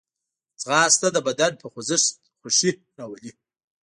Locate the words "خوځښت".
1.71-2.15